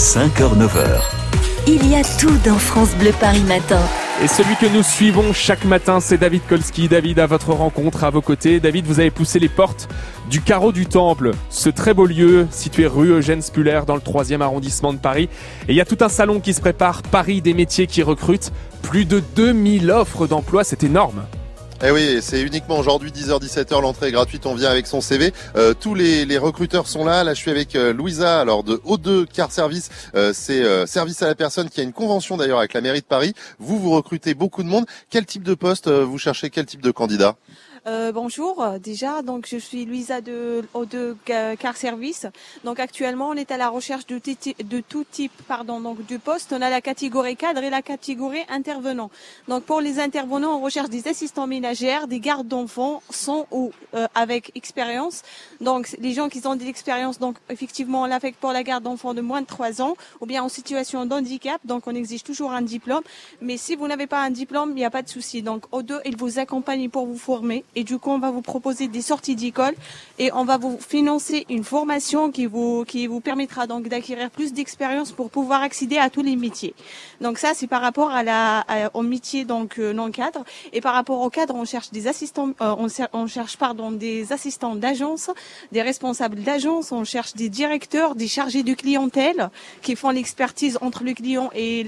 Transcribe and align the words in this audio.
5h-9h. 0.00 1.02
Il 1.66 1.86
y 1.86 1.94
a 1.94 2.02
tout 2.18 2.34
dans 2.42 2.56
France 2.56 2.94
Bleu 2.94 3.12
Paris 3.20 3.42
Matin. 3.46 3.82
Et 4.24 4.28
celui 4.28 4.56
que 4.56 4.64
nous 4.64 4.82
suivons 4.82 5.34
chaque 5.34 5.66
matin, 5.66 6.00
c'est 6.00 6.16
David 6.16 6.40
Kolski. 6.48 6.88
David, 6.88 7.18
à 7.18 7.26
votre 7.26 7.52
rencontre, 7.52 8.02
à 8.04 8.08
vos 8.08 8.22
côtés. 8.22 8.60
David, 8.60 8.86
vous 8.86 8.98
avez 8.98 9.10
poussé 9.10 9.38
les 9.38 9.50
portes 9.50 9.90
du 10.30 10.40
carreau 10.40 10.72
du 10.72 10.86
Temple, 10.86 11.32
ce 11.50 11.68
très 11.68 11.92
beau 11.92 12.06
lieu 12.06 12.46
situé 12.50 12.86
rue 12.86 13.10
Eugène 13.10 13.42
Spuller 13.42 13.82
dans 13.86 13.94
le 13.94 14.00
3e 14.00 14.40
arrondissement 14.40 14.94
de 14.94 14.98
Paris. 14.98 15.28
Et 15.68 15.72
il 15.72 15.74
y 15.74 15.82
a 15.82 15.84
tout 15.84 15.98
un 16.00 16.08
salon 16.08 16.40
qui 16.40 16.54
se 16.54 16.62
prépare, 16.62 17.02
Paris 17.02 17.42
des 17.42 17.52
métiers 17.52 17.86
qui 17.86 18.02
recrutent. 18.02 18.52
Plus 18.80 19.04
de 19.04 19.22
2000 19.36 19.90
offres 19.90 20.26
d'emploi, 20.26 20.64
c'est 20.64 20.82
énorme. 20.82 21.24
Eh 21.82 21.90
oui, 21.90 22.18
c'est 22.20 22.42
uniquement 22.42 22.78
aujourd'hui 22.78 23.10
10h-17h, 23.10 23.80
l'entrée 23.80 24.08
est 24.08 24.12
gratuite, 24.12 24.44
on 24.44 24.54
vient 24.54 24.68
avec 24.68 24.86
son 24.86 25.00
CV. 25.00 25.32
Euh, 25.56 25.72
tous 25.72 25.94
les, 25.94 26.36
recruteurs 26.36 26.86
sont 26.86 27.06
là. 27.06 27.24
Là, 27.24 27.32
je 27.32 27.40
suis 27.40 27.50
avec 27.50 27.74
euh, 27.74 27.94
Louisa, 27.94 28.38
alors 28.38 28.64
de 28.64 28.76
O2 28.84 29.24
Car 29.24 29.50
Service. 29.50 29.88
Euh, 30.14 30.32
c'est 30.34 30.86
service 30.86 31.22
à 31.22 31.26
la 31.26 31.34
personne 31.34 31.70
qui 31.70 31.80
a 31.80 31.82
une 31.82 31.94
convention 31.94 32.36
d'ailleurs 32.36 32.58
avec 32.58 32.74
la 32.74 32.82
mairie 32.82 33.00
de 33.00 33.06
Paris. 33.06 33.32
Vous, 33.58 33.78
vous 33.78 33.92
recrutez 33.92 34.34
beaucoup 34.34 34.62
de 34.62 34.68
monde. 34.68 34.84
Quel 35.08 35.24
type 35.24 35.42
de 35.42 35.54
poste 35.54 35.88
vous 35.88 36.18
cherchez? 36.18 36.50
Quel 36.50 36.66
type 36.66 36.82
de 36.82 36.90
candidat? 36.90 37.36
Euh, 37.86 38.12
bonjour, 38.12 38.64
déjà, 38.82 39.22
donc 39.22 39.46
je 39.48 39.56
suis 39.56 39.84
Louisa 39.84 40.20
de 40.20 40.62
O2 40.74 41.16
Car 41.58 41.76
Service. 41.76 42.26
Donc 42.64 42.78
actuellement, 42.78 43.28
on 43.28 43.34
est 43.34 43.50
à 43.50 43.56
la 43.56 43.68
recherche 43.68 44.06
de, 44.06 44.18
de, 44.18 44.80
tout 44.80 45.04
type, 45.10 45.32
pardon, 45.48 45.80
donc 45.80 46.04
du 46.04 46.18
poste. 46.18 46.52
On 46.52 46.60
a 46.60 46.68
la 46.68 46.80
catégorie 46.80 47.36
cadre 47.36 47.62
et 47.62 47.70
la 47.70 47.82
catégorie 47.82 48.42
intervenant. 48.48 49.10
Donc 49.48 49.64
pour 49.64 49.80
les 49.80 49.98
intervenants, 49.98 50.56
on 50.56 50.60
recherche 50.60 50.90
des 50.90 51.08
assistants 51.08 51.46
ménagères, 51.46 52.06
des 52.06 52.20
gardes 52.20 52.48
d'enfants, 52.48 53.02
sans 53.10 53.46
ou 53.50 53.72
euh, 53.94 54.06
avec 54.14 54.52
expérience. 54.54 55.22
Donc 55.60 55.94
les 55.98 56.12
gens 56.12 56.28
qui 56.28 56.46
ont 56.46 56.56
de 56.56 56.64
l'expérience, 56.64 57.18
donc 57.18 57.36
effectivement, 57.48 58.02
on 58.02 58.06
l'affecte 58.06 58.38
pour 58.38 58.52
la 58.52 58.62
garde 58.62 58.84
d'enfants 58.84 59.14
de 59.14 59.20
moins 59.20 59.40
de 59.40 59.46
3 59.46 59.80
ans, 59.80 59.96
ou 60.20 60.26
bien 60.26 60.42
en 60.42 60.48
situation 60.48 61.06
d'handicap. 61.06 61.60
Donc 61.64 61.86
on 61.86 61.94
exige 61.94 62.24
toujours 62.24 62.52
un 62.52 62.62
diplôme. 62.62 63.02
Mais 63.40 63.56
si 63.56 63.74
vous 63.74 63.86
n'avez 63.88 64.06
pas 64.06 64.22
un 64.22 64.30
diplôme, 64.30 64.70
il 64.70 64.76
n'y 64.76 64.84
a 64.84 64.90
pas 64.90 65.02
de 65.02 65.08
souci. 65.08 65.42
Donc 65.42 65.64
O2, 65.72 66.00
il 66.04 66.16
vous 66.16 66.38
accompagne 66.38 66.90
pour 66.90 67.06
vous 67.06 67.18
former 67.18 67.64
et 67.76 67.84
du 67.84 67.98
coup 67.98 68.10
on 68.10 68.18
va 68.18 68.30
vous 68.30 68.42
proposer 68.42 68.88
des 68.88 69.02
sorties 69.02 69.36
d'école 69.36 69.74
et 70.18 70.32
on 70.32 70.44
va 70.44 70.58
vous 70.58 70.78
financer 70.78 71.46
une 71.48 71.64
formation 71.64 72.30
qui 72.30 72.46
vous 72.46 72.84
qui 72.86 73.06
vous 73.06 73.20
permettra 73.20 73.66
donc 73.66 73.88
d'acquérir 73.88 74.30
plus 74.30 74.52
d'expérience 74.52 75.12
pour 75.12 75.30
pouvoir 75.30 75.62
accéder 75.62 75.98
à 75.98 76.10
tous 76.10 76.22
les 76.22 76.36
métiers. 76.36 76.74
Donc 77.20 77.38
ça 77.38 77.52
c'est 77.54 77.66
par 77.66 77.82
rapport 77.82 78.10
à 78.10 78.22
la 78.22 78.64
au 78.94 79.02
métier 79.02 79.44
donc 79.44 79.78
euh, 79.78 79.92
non 79.92 80.10
cadre 80.10 80.44
et 80.72 80.80
par 80.80 80.94
rapport 80.94 81.20
au 81.20 81.30
cadre 81.30 81.54
on 81.54 81.64
cherche 81.64 81.90
des 81.90 82.06
assistants 82.06 82.50
euh, 82.60 82.74
on, 82.78 82.88
on, 83.12 83.26
cherche 83.26 83.56
pardon 83.56 83.90
des 83.90 84.32
assistants 84.32 84.74
d'agence, 84.74 85.30
des 85.72 85.82
responsables 85.82 86.42
d'agence, 86.42 86.92
on 86.92 87.04
cherche 87.04 87.34
des 87.34 87.48
directeurs, 87.48 88.14
des 88.14 88.28
chargés 88.28 88.62
de 88.62 88.74
clientèle 88.74 89.50
qui 89.82 89.96
font 89.96 90.10
l'expertise 90.10 90.78
entre 90.80 91.04
le 91.04 91.14
client 91.14 91.50
et 91.54 91.84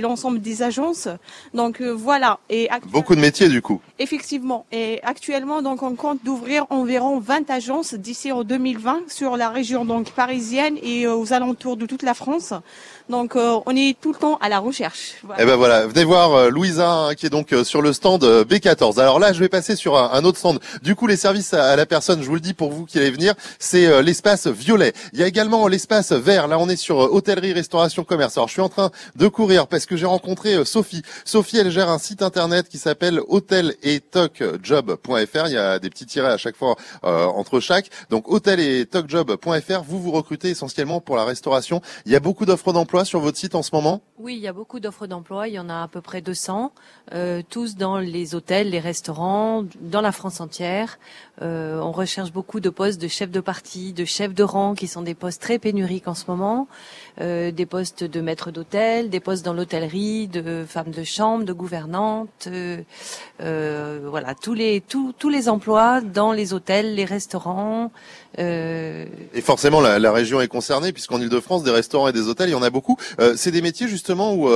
l'ensemble 0.00 0.40
des 0.40 0.62
agences. 0.62 1.08
Donc 1.54 1.80
euh, 1.80 1.90
voilà 1.90 2.38
et 2.50 2.68
beaucoup 2.90 3.14
de 3.14 3.20
métiers 3.20 3.48
du 3.48 3.62
coup. 3.62 3.80
Effectivement 3.98 4.66
et 4.72 5.00
actuellement, 5.18 5.62
donc, 5.62 5.82
on 5.82 5.96
compte 5.96 6.20
d'ouvrir 6.24 6.64
environ 6.70 7.18
20 7.18 7.50
agences 7.50 7.94
d'ici 7.94 8.30
en 8.30 8.44
2020 8.44 9.00
sur 9.08 9.36
la 9.36 9.48
région 9.50 9.84
donc 9.84 10.12
parisienne 10.12 10.78
et 10.80 11.06
euh, 11.06 11.14
aux 11.16 11.32
alentours 11.32 11.76
de 11.76 11.86
toute 11.86 12.04
la 12.04 12.14
France. 12.14 12.54
Donc, 13.08 13.34
euh, 13.34 13.58
on 13.66 13.74
est 13.74 13.98
tout 14.00 14.12
le 14.12 14.18
temps 14.18 14.38
à 14.40 14.48
la 14.48 14.60
recherche. 14.60 15.14
Voilà. 15.24 15.42
Et 15.42 15.44
eh 15.44 15.46
ben 15.48 15.56
voilà, 15.56 15.86
venez 15.88 16.04
voir 16.04 16.34
euh, 16.34 16.50
Louisa 16.50 16.88
hein, 16.88 17.14
qui 17.16 17.26
est 17.26 17.30
donc 17.30 17.52
sur 17.64 17.82
le 17.82 17.92
stand 17.92 18.22
B14. 18.22 19.00
Alors 19.00 19.18
là, 19.18 19.32
je 19.32 19.40
vais 19.40 19.48
passer 19.48 19.74
sur 19.74 19.96
un, 19.96 20.24
autre 20.24 20.38
stand. 20.38 20.60
Du 20.82 20.94
coup, 20.94 21.08
les 21.08 21.16
services 21.16 21.52
à, 21.52 21.74
la 21.74 21.86
personne, 21.86 22.22
je 22.22 22.28
vous 22.28 22.34
le 22.34 22.40
dis 22.40 22.54
pour 22.54 22.70
vous 22.70 22.86
qui 22.86 22.98
allez 22.98 23.10
venir, 23.10 23.34
c'est 23.58 24.02
l'espace 24.02 24.46
violet. 24.46 24.92
Il 25.14 25.18
y 25.18 25.24
a 25.24 25.26
également 25.26 25.66
l'espace 25.66 26.12
vert. 26.12 26.46
Là, 26.46 26.58
on 26.60 26.68
est 26.68 26.76
sur 26.76 26.98
hôtellerie, 26.98 27.54
restauration, 27.54 28.04
commerce. 28.04 28.36
Alors, 28.36 28.46
je 28.46 28.52
suis 28.52 28.62
en 28.62 28.68
train 28.68 28.92
de 29.16 29.26
courir 29.26 29.66
parce 29.66 29.84
que 29.84 29.96
j'ai 29.96 30.06
rencontré 30.06 30.64
Sophie. 30.64 31.02
Sophie, 31.24 31.58
elle 31.58 31.70
gère 31.72 31.88
un 31.88 31.98
site 31.98 32.22
internet 32.22 32.68
qui 32.68 32.78
s'appelle 32.78 33.20
hôtel 33.26 33.74
et 33.82 34.00
il 35.16 35.52
y 35.52 35.56
a 35.56 35.78
des 35.78 35.90
petits 35.90 36.06
tirets 36.06 36.32
à 36.32 36.36
chaque 36.36 36.56
fois 36.56 36.76
euh, 37.04 37.26
entre 37.26 37.60
chaque. 37.60 37.90
Donc 38.10 38.28
hôtel 38.28 38.60
et 38.60 38.86
talkjob.fr, 38.86 39.82
vous 39.86 40.00
vous 40.00 40.10
recrutez 40.10 40.50
essentiellement 40.50 41.00
pour 41.00 41.16
la 41.16 41.24
restauration. 41.24 41.80
Il 42.06 42.12
y 42.12 42.16
a 42.16 42.20
beaucoup 42.20 42.46
d'offres 42.46 42.72
d'emploi 42.72 43.04
sur 43.04 43.20
votre 43.20 43.38
site 43.38 43.54
en 43.54 43.62
ce 43.62 43.70
moment? 43.72 44.02
Oui, 44.18 44.34
il 44.34 44.40
y 44.40 44.48
a 44.48 44.52
beaucoup 44.52 44.80
d'offres 44.80 45.06
d'emploi. 45.06 45.48
Il 45.48 45.54
y 45.54 45.58
en 45.58 45.68
a 45.68 45.82
à 45.82 45.88
peu 45.88 46.00
près 46.00 46.20
200, 46.20 46.72
euh, 47.14 47.42
tous 47.48 47.76
dans 47.76 47.98
les 47.98 48.34
hôtels, 48.34 48.70
les 48.70 48.80
restaurants, 48.80 49.64
dans 49.80 50.00
la 50.00 50.12
France 50.12 50.40
entière. 50.40 50.98
Euh, 51.40 51.78
on 51.80 51.92
recherche 51.92 52.32
beaucoup 52.32 52.60
de 52.60 52.68
postes 52.68 53.00
de 53.00 53.08
chef 53.08 53.30
de 53.30 53.40
parti, 53.40 53.92
de 53.92 54.04
chef 54.04 54.34
de 54.34 54.42
rang, 54.42 54.74
qui 54.74 54.88
sont 54.88 55.02
des 55.02 55.14
postes 55.14 55.40
très 55.40 55.58
pénuriques 55.58 56.08
en 56.08 56.14
ce 56.14 56.24
moment. 56.28 56.68
Des 57.18 57.66
postes 57.68 58.04
de 58.04 58.20
maître 58.20 58.52
d'hôtel, 58.52 59.10
des 59.10 59.18
postes 59.18 59.44
dans 59.44 59.52
l'hôtellerie, 59.52 60.28
de 60.28 60.64
femmes 60.68 60.90
de 60.90 61.02
chambre, 61.02 61.44
de 61.44 61.52
gouvernantes, 61.52 62.48
euh 62.48 64.08
voilà 64.08 64.34
tous 64.34 64.54
les 64.54 64.80
tous 65.18 65.28
les 65.28 65.48
emplois 65.48 66.00
dans 66.00 66.32
les 66.32 66.52
hôtels, 66.52 66.94
les 66.94 67.04
restaurants. 67.04 67.90
Euh... 68.38 69.06
Et 69.34 69.40
forcément 69.40 69.80
la, 69.80 69.98
la, 69.98 70.12
région 70.12 70.40
est 70.40 70.48
concernée 70.48 70.92
puisqu'en 70.92 71.20
Ile-de-France 71.20 71.64
des 71.64 71.70
restaurants 71.70 72.08
et 72.08 72.12
des 72.12 72.28
hôtels 72.28 72.48
il 72.50 72.52
y 72.52 72.54
en 72.54 72.62
a 72.62 72.70
beaucoup. 72.70 72.96
Euh, 73.20 73.34
c'est 73.36 73.50
des 73.50 73.62
métiers 73.62 73.88
justement 73.88 74.34
où 74.34 74.48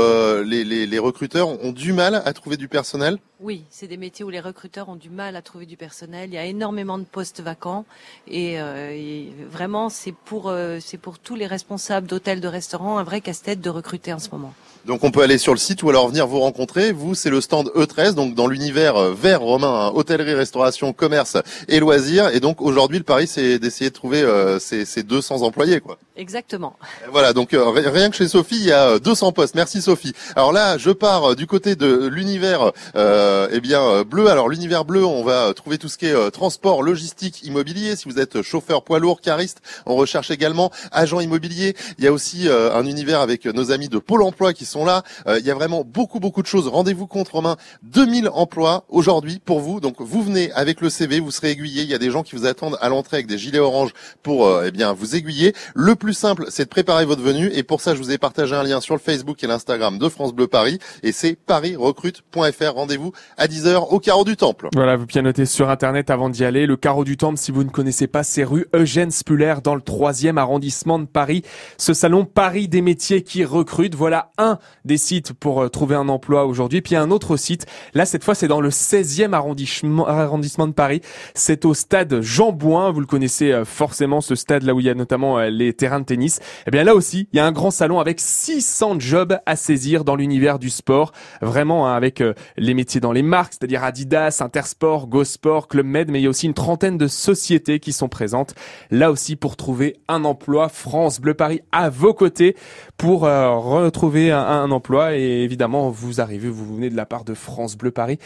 les, 0.44 0.64
les, 0.64 0.86
les 0.86 0.98
recruteurs 0.98 1.48
ont 1.64 1.72
du 1.72 1.92
mal 1.92 2.22
à 2.24 2.32
trouver 2.32 2.56
du 2.56 2.68
personnel? 2.68 3.18
Oui, 3.42 3.64
c'est 3.70 3.88
des 3.88 3.96
métiers 3.96 4.24
où 4.24 4.30
les 4.30 4.38
recruteurs 4.38 4.88
ont 4.88 4.94
du 4.94 5.10
mal 5.10 5.34
à 5.34 5.42
trouver 5.42 5.66
du 5.66 5.76
personnel. 5.76 6.30
Il 6.30 6.34
y 6.34 6.38
a 6.38 6.44
énormément 6.44 6.96
de 6.96 7.04
postes 7.04 7.40
vacants 7.40 7.84
et, 8.28 8.60
euh, 8.60 9.24
vraiment 9.50 9.88
c'est 9.88 10.12
pour 10.12 10.48
euh, 10.48 10.78
c'est 10.80 10.96
pour 10.96 11.18
tous 11.18 11.34
les 11.34 11.48
responsables 11.48 12.06
d'hôtels, 12.06 12.40
de 12.40 12.46
restaurants 12.46 12.98
un 12.98 13.02
vrai 13.02 13.20
casse-tête 13.20 13.60
de 13.60 13.70
recruter 13.70 14.12
en 14.12 14.20
ce 14.20 14.30
moment. 14.30 14.54
Donc 14.86 15.04
on 15.04 15.10
peut 15.12 15.22
aller 15.22 15.38
sur 15.38 15.52
le 15.52 15.58
site 15.58 15.82
ou 15.82 15.90
alors 15.90 16.08
venir 16.08 16.26
vous 16.26 16.40
rencontrer. 16.40 16.92
Vous, 16.92 17.14
c'est 17.14 17.30
le 17.30 17.40
stand 17.40 17.70
E13, 17.76 18.14
donc 18.14 18.34
dans 18.34 18.48
l'univers 18.48 18.96
euh, 18.96 19.14
vert 19.14 19.40
romain, 19.40 19.86
hein, 19.86 19.92
hôtellerie, 19.94 20.34
restauration, 20.34 20.92
commerce 20.92 21.36
et 21.68 21.78
loisirs. 21.78 22.28
Et 22.34 22.40
donc 22.40 22.60
aujourd'hui, 22.60 22.98
le 22.98 23.04
pari, 23.04 23.26
c'est 23.26 23.58
d'essayer 23.58 23.90
de 23.90 23.94
trouver 23.94 24.22
euh, 24.22 24.58
ces, 24.58 24.84
ces, 24.84 25.02
200 25.02 25.42
employés, 25.42 25.80
quoi. 25.80 25.98
Exactement. 26.16 26.76
voilà, 27.10 27.32
donc 27.32 27.54
euh, 27.54 27.70
rien 27.70 28.10
que 28.10 28.16
chez 28.16 28.28
Sophie, 28.28 28.56
il 28.56 28.64
y 28.64 28.72
a 28.72 28.98
200 28.98 29.32
postes. 29.32 29.54
Merci 29.54 29.80
Sophie. 29.80 30.12
Alors 30.36 30.52
là, 30.52 30.78
je 30.78 30.90
pars 30.90 31.34
du 31.36 31.46
côté 31.46 31.74
de 31.74 32.06
l'univers, 32.06 32.72
euh, 32.96 33.48
eh 33.50 33.60
bien 33.60 34.02
bleu. 34.02 34.28
Alors 34.28 34.48
l'univers 34.48 34.84
bleu, 34.84 35.04
on 35.04 35.24
va 35.24 35.52
trouver 35.54 35.78
tout 35.78 35.88
ce 35.88 35.98
qui 35.98 36.06
est 36.06 36.30
transport, 36.30 36.82
logistique, 36.82 37.42
immobilier. 37.44 37.96
Si 37.96 38.08
vous 38.08 38.18
êtes 38.18 38.42
chauffeur 38.42 38.84
poids 38.84 38.98
lourd, 38.98 39.20
cariste, 39.20 39.58
on 39.86 39.96
recherche 39.96 40.30
également 40.30 40.70
agent 40.90 41.20
immobilier. 41.20 41.74
Il 41.98 42.04
y 42.04 42.06
a 42.06 42.12
aussi 42.12 42.48
un 42.48 42.84
univers 42.86 43.20
avec 43.20 43.46
nos 43.46 43.70
amis 43.70 43.88
de 43.88 43.98
Pôle 43.98 44.22
Emploi 44.22 44.52
qui 44.52 44.64
sont 44.64 44.84
là. 44.84 45.02
Euh, 45.26 45.38
il 45.38 45.46
y 45.46 45.50
a 45.50 45.54
vraiment 45.54 45.84
beaucoup 45.84 46.20
beaucoup 46.20 46.42
de 46.42 46.46
choses. 46.46 46.68
Rendez-vous 46.68 47.06
compte 47.06 47.28
Romain, 47.28 47.56
2000 47.84 48.28
emplois 48.32 48.84
aujourd'hui 48.88 49.40
pour 49.44 49.60
vous. 49.60 49.80
Donc 49.80 49.96
vous 50.00 50.22
venez 50.22 50.52
avec 50.52 50.80
le 50.80 50.90
CV, 50.90 51.20
vous 51.20 51.30
serez 51.30 51.50
aiguillé. 51.52 51.82
Il 51.82 51.88
y 51.88 51.94
a 51.94 51.98
des 51.98 52.10
gens 52.10 52.22
qui 52.22 52.36
vous 52.36 52.46
attendent 52.46 52.78
à 52.80 52.88
l'entrée 52.88 53.18
avec 53.18 53.26
des 53.26 53.38
gilets 53.38 53.58
orange 53.58 53.92
pour 54.22 54.46
euh, 54.46 54.64
eh 54.66 54.70
bien 54.70 54.92
vous 54.92 55.16
aiguiller. 55.16 55.54
Le 55.74 55.94
plus 56.02 56.14
simple, 56.14 56.46
c'est 56.48 56.64
de 56.64 56.68
préparer 56.68 57.04
votre 57.04 57.22
venue 57.22 57.48
et 57.54 57.62
pour 57.62 57.80
ça, 57.80 57.94
je 57.94 58.00
vous 58.00 58.10
ai 58.10 58.18
partagé 58.18 58.56
un 58.56 58.64
lien 58.64 58.80
sur 58.80 58.96
le 58.96 59.00
Facebook 59.00 59.42
et 59.44 59.46
l'Instagram 59.46 60.00
de 60.00 60.08
France 60.08 60.34
Bleu 60.34 60.48
Paris 60.48 60.80
et 61.04 61.12
c'est 61.12 61.36
parisrecrute.fr. 61.36 62.74
Rendez-vous 62.74 63.12
à 63.36 63.46
10h 63.46 63.86
au 63.88 64.00
carreau 64.00 64.24
du 64.24 64.36
Temple. 64.36 64.68
Voilà, 64.74 64.96
vous 64.96 65.06
bien 65.06 65.22
noter 65.22 65.46
sur 65.46 65.70
internet 65.70 66.10
avant 66.10 66.28
d'y 66.28 66.44
aller. 66.44 66.66
Le 66.66 66.76
carreau 66.76 67.04
du 67.04 67.16
Temple, 67.16 67.38
si 67.38 67.52
vous 67.52 67.62
ne 67.62 67.68
connaissez 67.68 68.08
pas, 68.08 68.24
c'est 68.24 68.42
rue 68.42 68.66
Eugène 68.74 69.12
Spuller 69.12 69.54
dans 69.62 69.76
le 69.76 69.80
3e 69.80 70.38
arrondissement 70.38 70.98
de 70.98 71.04
Paris. 71.04 71.44
Ce 71.78 71.94
salon 71.94 72.24
Paris 72.24 72.66
des 72.66 72.82
métiers 72.82 73.22
qui 73.22 73.44
recrute. 73.44 73.94
Voilà 73.94 74.32
un 74.38 74.58
des 74.84 74.96
sites 74.96 75.32
pour 75.32 75.62
euh, 75.62 75.68
trouver 75.68 75.94
un 75.94 76.08
emploi 76.08 76.46
aujourd'hui. 76.46 76.82
Puis 76.82 76.96
un 76.96 77.12
autre 77.12 77.36
site. 77.36 77.66
Là, 77.94 78.06
cette 78.06 78.24
fois, 78.24 78.34
c'est 78.34 78.48
dans 78.48 78.60
le 78.60 78.70
16e 78.70 79.34
arrondissement, 79.34 80.08
arrondissement 80.08 80.66
de 80.66 80.72
Paris. 80.72 81.00
C'est 81.36 81.64
au 81.64 81.74
stade 81.74 82.22
Jean 82.22 82.50
Bouin. 82.50 82.90
Vous 82.90 82.98
le 82.98 83.06
connaissez 83.06 83.52
euh, 83.52 83.64
forcément, 83.64 84.20
ce 84.20 84.34
stade 84.34 84.64
là 84.64 84.74
où 84.74 84.80
il 84.80 84.86
y 84.86 84.90
a 84.90 84.94
notamment 84.94 85.38
euh, 85.38 85.48
les 85.48 85.72
terrains 85.72 85.91
de 86.00 86.04
tennis. 86.04 86.40
Eh 86.66 86.70
bien 86.70 86.84
là 86.84 86.94
aussi, 86.94 87.28
il 87.32 87.36
y 87.36 87.40
a 87.40 87.46
un 87.46 87.52
grand 87.52 87.70
salon 87.70 88.00
avec 88.00 88.20
600 88.20 89.00
jobs 89.00 89.38
à 89.46 89.56
saisir 89.56 90.04
dans 90.04 90.16
l'univers 90.16 90.58
du 90.58 90.70
sport. 90.70 91.12
Vraiment, 91.40 91.88
hein, 91.88 91.94
avec 91.94 92.22
les 92.56 92.74
métiers 92.74 93.00
dans 93.00 93.12
les 93.12 93.22
marques, 93.22 93.54
c'est-à-dire 93.54 93.84
Adidas, 93.84 94.38
Intersport, 94.40 95.06
Go 95.06 95.24
Sport, 95.24 95.68
Club 95.68 95.86
Med, 95.86 96.10
mais 96.10 96.20
il 96.20 96.24
y 96.24 96.26
a 96.26 96.30
aussi 96.30 96.46
une 96.46 96.54
trentaine 96.54 96.98
de 96.98 97.06
sociétés 97.06 97.80
qui 97.80 97.92
sont 97.92 98.08
présentes. 98.08 98.54
Là 98.90 99.10
aussi, 99.10 99.36
pour 99.36 99.56
trouver 99.56 99.96
un 100.08 100.24
emploi, 100.24 100.68
France 100.68 101.20
Bleu 101.20 101.34
Paris 101.34 101.60
à 101.72 101.90
vos 101.90 102.14
côtés 102.14 102.56
pour 102.96 103.22
retrouver 103.22 104.30
un, 104.30 104.40
un 104.40 104.70
emploi 104.70 105.16
et 105.16 105.42
évidemment 105.42 105.90
vous 105.90 106.20
arrivez, 106.20 106.48
vous 106.48 106.74
venez 106.74 106.90
de 106.90 106.96
la 106.96 107.06
part 107.06 107.24
de 107.24 107.34
France 107.34 107.76
Bleu 107.76 107.90
Paris. 107.90 108.18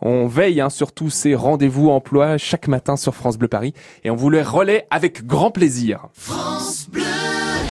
On 0.00 0.26
veille 0.26 0.60
hein, 0.60 0.70
sur 0.70 0.92
tous 0.92 1.10
ces 1.10 1.34
rendez-vous 1.34 1.90
emploi 1.90 2.38
chaque 2.38 2.68
matin 2.68 2.96
sur 2.96 3.14
France 3.14 3.38
Bleu 3.38 3.48
Paris 3.48 3.74
et 4.04 4.10
on 4.10 4.16
vous 4.16 4.30
les 4.30 4.42
relaie 4.42 4.86
avec 4.90 5.26
grand 5.26 5.50
plaisir. 5.50 6.08